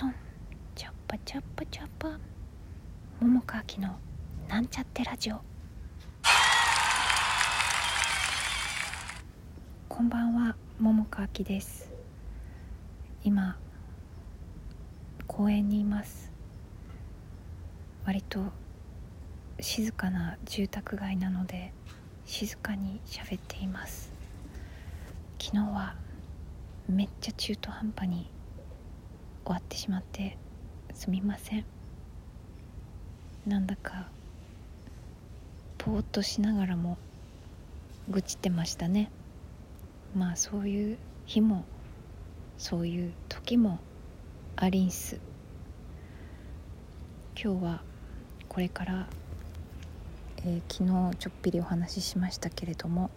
[0.00, 0.14] トン。
[0.74, 2.18] チャッパチャッパチャッパ。
[3.20, 3.98] 桃川きの
[4.48, 5.42] なんちゃってラジオ。
[9.90, 11.92] こんばんは桃川きです。
[13.24, 13.58] 今
[15.26, 16.32] 公園にいます。
[18.06, 18.40] 割と
[19.60, 21.74] 静かな住宅街なので
[22.24, 24.10] 静かに喋っています。
[25.38, 25.94] 昨日は
[26.88, 28.30] めっちゃ中途半端に
[29.50, 30.38] 終わってしまって
[30.94, 31.64] すみません。
[33.48, 34.06] なんだか
[35.78, 36.98] ぼーっとしながらも
[38.08, 39.10] 愚痴ってましたね。
[40.14, 41.64] まあそういう日も
[42.58, 43.80] そういう時も
[44.54, 45.18] ありんす。
[47.36, 47.82] 今日は
[48.48, 49.08] これから、
[50.44, 53.10] えー、昨日ちょっぴりお話ししましたけれども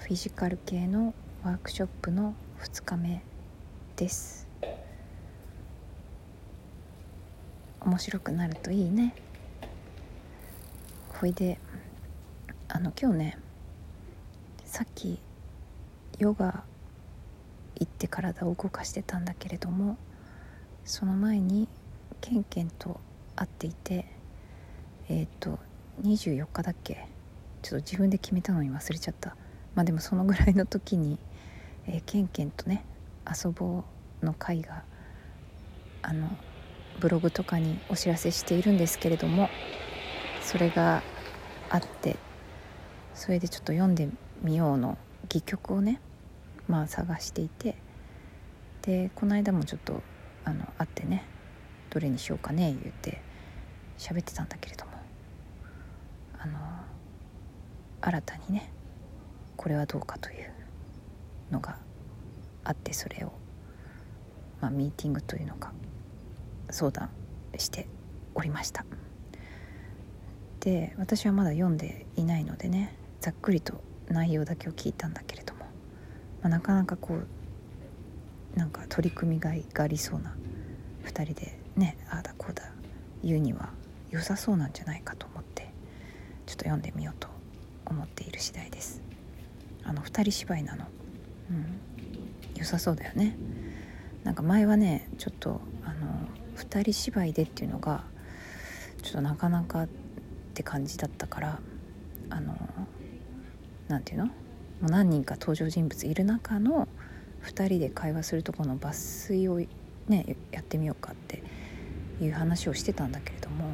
[0.00, 3.22] フィジカル系のワークショップの2日目
[3.96, 4.45] です。
[7.86, 9.14] 面白くなるといいね。
[11.20, 11.58] ほいで
[12.68, 13.38] あの今日ね
[14.64, 15.20] さっき
[16.18, 16.64] ヨガ
[17.76, 19.96] 行って体を動かしてたんだけれども
[20.84, 21.68] その前に
[22.20, 23.00] ケンケンと
[23.36, 24.06] 会っていて
[25.08, 25.58] えっ、ー、と
[26.02, 27.06] 24日だっけ？
[27.62, 29.36] ちょっと自分で決めたのに忘れちゃった。
[29.76, 31.18] まあでもそのぐらいの時に、
[31.86, 32.84] えー、ケンケンとね
[33.26, 33.84] 遊ぼ
[34.22, 34.82] うの会が
[36.02, 36.28] あの
[37.00, 39.48] ブログとかにお知らせしているんですけれども
[40.40, 41.02] それが
[41.70, 42.16] あって
[43.14, 44.08] それでちょっと読んで
[44.42, 46.00] みようの戯曲をね
[46.68, 47.76] まあ探していて
[48.82, 50.02] でこの間もちょっと
[50.44, 51.24] あの会ってね
[51.90, 53.20] どれにしようかね言って
[53.98, 54.92] 喋ってたんだけれども
[56.38, 56.58] あの
[58.00, 58.70] 新たにね
[59.56, 60.52] これはどうかという
[61.50, 61.78] のが
[62.64, 63.32] あってそれを、
[64.60, 65.72] まあ、ミーティングというのか
[66.70, 67.10] 相談
[67.56, 67.88] して
[68.34, 68.84] おりました。
[70.60, 75.66] で私はまだ読んでいないのでねざっくりと内容だけを聞いたんだけれども、ま
[76.46, 80.34] あ、なかなかこうなんか取り組みがいがありそうな
[81.04, 82.64] 2人でねああだこうだ
[83.22, 83.70] 言うには
[84.10, 85.70] 良さそうなんじゃないかと思って
[86.46, 87.28] ちょっと読んでみようと
[87.84, 89.02] 思っている次第です。
[89.84, 90.86] あの2人芝居なの。
[91.50, 91.80] うん。
[92.56, 93.36] 良さそうだよね。
[94.24, 95.92] なんか前はねちょっとあ
[96.56, 98.04] 2人芝居でっていうのが
[99.02, 99.88] ちょっとなかなかっ
[100.54, 101.60] て感じだったから
[102.30, 102.56] あの
[103.88, 104.32] 何て言うの？
[104.80, 106.88] もう何人か登場人物いる中の
[107.44, 109.60] 2人で会話するとこの抜粋を
[110.08, 111.42] ねやってみようかって
[112.20, 113.70] いう話をしてたんだけれども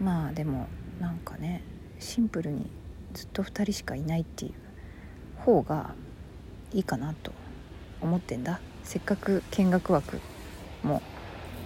[0.00, 0.68] まあでも
[1.00, 1.62] なんかね
[1.98, 2.70] シンプルに
[3.14, 4.52] ずっと2人しかいないっていう
[5.40, 5.94] 方が
[6.72, 7.32] いいかなと
[8.00, 8.60] 思ってんだ。
[8.84, 10.20] せっかく見学枠
[10.82, 11.02] も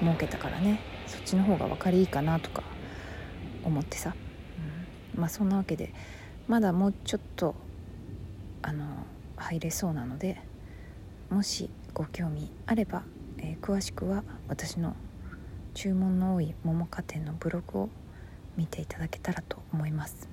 [0.00, 0.80] 設けたからね。
[1.06, 2.62] そっちの方が分かりいいかなとか
[3.64, 4.14] 思ってさ、
[5.14, 5.92] うん、まあそんなわけで
[6.46, 7.54] まだもうちょっと
[8.62, 8.84] あの
[9.36, 10.40] 入れそうなので
[11.30, 13.02] もしご興味あれば、
[13.38, 14.94] えー、詳しくは私の
[15.74, 17.88] 注文の多い桃花店のブログを
[18.56, 20.28] 見ていただけたらと思います。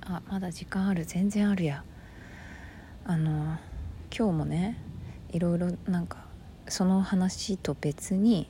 [0.00, 1.04] あまだ時間ある。
[1.04, 1.84] 全然あるや。
[3.04, 3.58] あの
[4.16, 4.78] 今日もね
[5.30, 6.31] いろいろなんか
[6.68, 8.48] その話と別に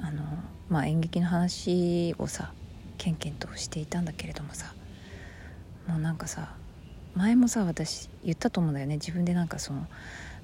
[0.00, 0.22] あの、
[0.68, 2.52] まあ、演劇の話をさ
[2.96, 4.72] ケンケンとしていたんだけれどもさ
[5.86, 6.54] もうなんかさ
[7.14, 8.94] 前もさ私言ったと思うんだよね。
[8.94, 9.86] 自分でなんかその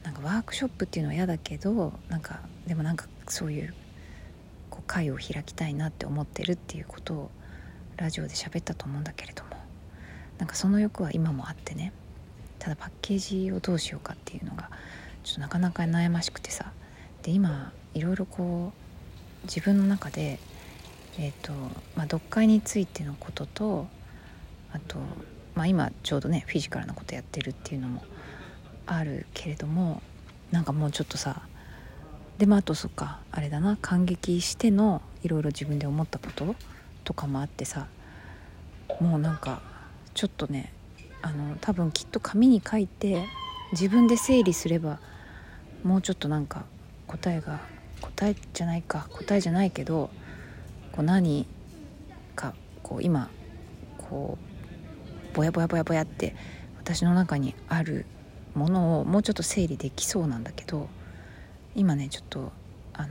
[0.03, 3.75] なんかワークショップっていうのは嫌だけどなんかでもなんかそういう
[4.71, 7.31] こう会を開きたいなって思ってるっていうことを
[7.97, 9.51] ラジオで喋ったと思うんだけれども
[10.39, 11.93] なんかその欲は今もあってね。
[12.59, 14.71] ただパッケージをどうしようかっていうのが
[15.25, 16.73] ちょっとなかなか悩ましくてさ。
[17.23, 18.73] で今いろいろこ
[19.43, 20.39] う自分の中で、
[21.19, 21.53] えーと
[21.97, 23.87] まあ、読解についてのことと
[24.73, 24.99] あと、
[25.55, 28.03] まあ、今ちょうどねフィジカルなことやってるっていうのも
[28.87, 30.03] あるけれども
[30.51, 31.43] なんかもうちょっとさ
[32.37, 36.55] でもあとそっかあれだな感激してのいろいろ自分で思ったこと
[37.05, 37.87] とかもあってさ
[39.01, 39.63] もうなんか
[40.13, 40.73] ちょっとね
[41.23, 43.25] あの多分きっと紙に書いて
[43.73, 45.01] 自分で整理すれば
[45.85, 46.65] もうちょっとなんか
[47.07, 47.61] 答えが
[48.01, 50.11] 答えじゃないか答えじゃないけど
[50.93, 51.47] こう何
[52.35, 53.31] かこう今
[53.99, 54.39] こ
[55.33, 56.35] うぼやぼやぼやぼやって
[56.79, 58.07] 私の中にある
[58.55, 60.89] ものをもうちょっと整理できそうなんだけど
[61.75, 62.53] 今ねちょっと
[62.93, 63.09] あの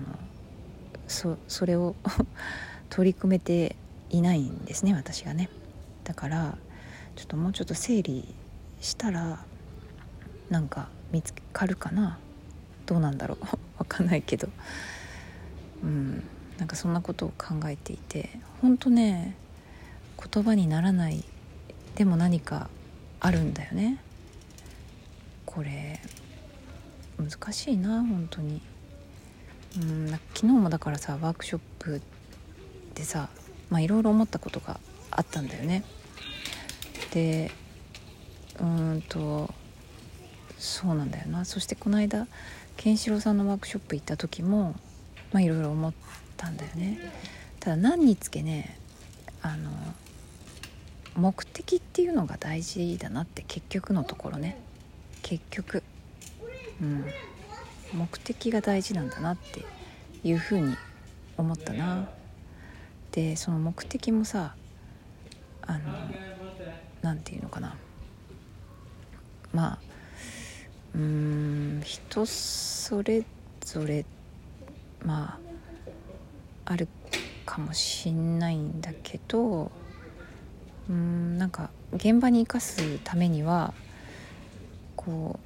[1.07, 1.95] そそれを
[2.89, 3.75] 取り組めて
[4.09, 5.49] いないんですね私がね。
[6.03, 6.57] だから
[7.15, 8.33] ちょっともうちょっと整理
[8.79, 9.43] したら
[10.49, 12.19] なんか見つかるかな。
[12.85, 13.45] どうなんだろう。
[13.79, 14.49] 分かんないけど。
[15.83, 16.23] うん。
[16.57, 18.29] なんかそんなことを考えていて。
[18.61, 19.35] 本当ね
[20.33, 21.23] 言葉にならない。
[21.95, 22.69] でも何か
[23.19, 23.99] あるんだよね。
[25.45, 25.99] これ
[27.17, 28.61] 難しいな本当に。
[29.77, 32.01] うん昨日もだからさワークショップ
[32.93, 33.29] でさ
[33.69, 35.83] まあいろいろ思ったことがあったんだよね。
[37.11, 37.51] で
[38.59, 39.53] うんと
[40.63, 41.43] そうなんだよな。
[41.43, 42.25] そしてこの間
[42.77, 44.75] ケンシロウさんのワークショップ行った時も
[45.33, 45.93] まあいろいろ思っ
[46.37, 46.97] たんだよね。
[47.59, 48.77] ただ何につけね
[49.41, 49.69] あの
[51.17, 54.57] 目的っていうのが大事だなって結局のところね。
[55.21, 55.83] 結局。
[56.81, 57.05] うん。
[57.93, 59.65] 目的が大事なんだなって
[60.23, 60.77] いうふうに
[61.37, 62.07] 思ったな。
[63.11, 64.55] でその目的もさ
[65.61, 65.79] あの
[67.01, 67.75] 何て言うのかな
[69.51, 69.93] まあ
[70.95, 73.23] 人それ
[73.61, 74.05] ぞれ
[75.03, 75.39] ま
[76.65, 76.87] あある
[77.45, 79.71] かもしんないんだけど
[80.89, 83.73] うんなんか現場に生かすためには
[84.95, 85.39] こ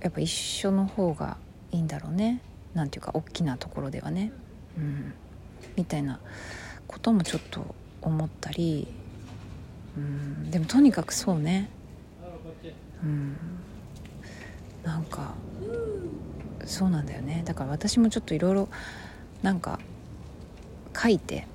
[0.00, 1.38] うやっぱ一緒の方が
[1.72, 2.40] いいんだろうね。
[2.74, 4.32] なんていうか大きなところではね、
[4.76, 5.14] うん、
[5.76, 6.18] みたいな
[6.88, 8.88] こともちょっと思ったり
[9.96, 11.68] うんでもとにかくそうね。
[13.02, 13.36] うん。
[14.84, 15.34] なんか
[16.66, 17.42] そうなんだよね。
[17.44, 18.68] だから私もちょっといろいろ
[19.42, 19.78] なんか
[20.96, 21.46] 書いて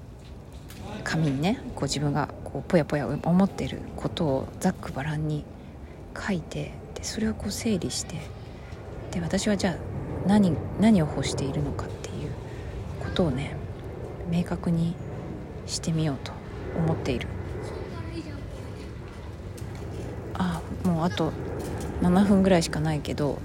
[1.03, 5.45] 紙にねこう自分がこうぽやぽや思ってることをざっくばらんに
[6.17, 8.15] 書いてでそれをこう整理して
[9.11, 9.75] で私はじゃあ
[10.27, 12.31] 何何を欲しているのかっていう
[12.99, 13.55] ことをね
[14.29, 14.95] 明確に
[15.65, 16.31] してみようと
[16.77, 17.27] 思っている。
[20.35, 21.33] あもうあと
[22.01, 23.39] 7分ぐらいしかないけど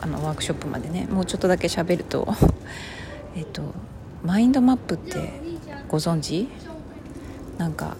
[0.00, 2.26] あのワークショップまでねもうちょっとだけ喋ると
[3.36, 3.62] えっと
[4.22, 5.32] マインドマップって
[5.88, 6.48] ご存知？
[7.58, 7.96] なんか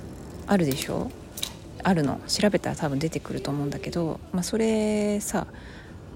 [0.46, 1.10] あるでしょ？
[1.82, 2.20] あるの？
[2.26, 5.46] 調べたら多分出てくると思うんだけど、まあ、それさ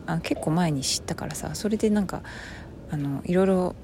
[0.06, 2.22] あ結構前に知ったからさそれでなんか
[2.90, 3.74] あのいろいろ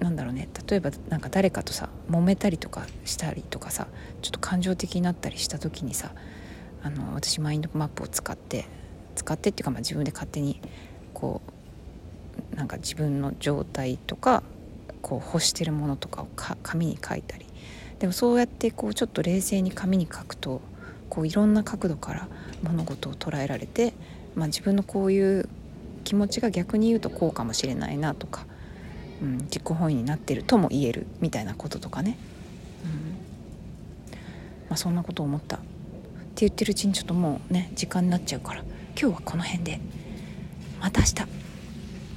[0.00, 3.86] なんだろうね例えばなんか誰かとさ揉めたりとかしたりとかさ
[4.20, 6.10] ちょっと感情的になったりした時にさ
[6.82, 8.66] あの私マインドマップを使って
[9.14, 10.60] 使ってっていうか、まあ、自分で勝手に
[11.14, 14.42] こうなんか自分の状態とか
[15.00, 17.46] こう欲してるものとかをか紙に書いたり。
[17.98, 20.60] でもそうやってこうちょっと冷静に紙に書くと
[21.08, 22.28] こういろんな角度から
[22.62, 23.92] 物事を捉えられて、
[24.34, 25.48] まあ、自分のこういう
[26.02, 28.44] 気持ちが逆に言うとこうかもしれないなとか、
[29.22, 32.18] うん、自己本位になってるとも言えるみたいなこととかね、
[32.84, 32.90] うん。
[34.68, 35.56] まあ、そんなことを思った。
[35.56, 35.60] っ
[36.34, 38.64] て言ってるうちにちょっともうね時間になっちゃうから。
[38.98, 39.80] 今日はこの辺で。
[40.80, 41.51] また明日。